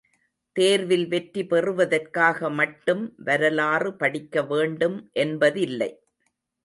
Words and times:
தேர்வில் 0.55 1.05
வெற்றி 1.07 1.43
பெறுவதற்காக 1.45 2.49
மட்டும் 2.51 3.03
வரலாறு 3.23 3.91
படிக்க 3.93 4.43
வேண்டும் 4.43 4.97
என்பதில்லை. 5.17 5.91